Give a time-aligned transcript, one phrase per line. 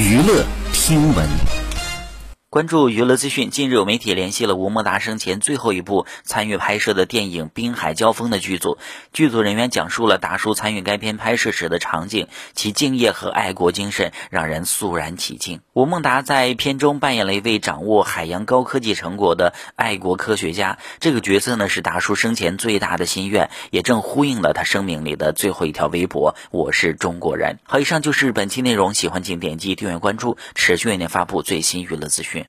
[0.00, 1.59] 娱乐听闻。
[2.50, 8.76] 关注娱乐资讯，近日有媒体联系了吴孟达生前最后一部参与拍摄的电影《滨海交锋》的剧组，
[9.12, 15.60] 剧组人员讲述了达叔参与该片拍摄时的场景，其敬业和爱国精神让人肃然起敬。
[15.74, 32.38] 吴孟达在片中扮演了一位掌握海洋高科技成果的爱国科学家，这个角色呢是达叔生前最大的心愿，也正呼应了他生命里的最后一条微博：“我是中国人。”好，以上就是本期内容，喜欢请点击订阅关注，持续为您发布最新娱乐资讯。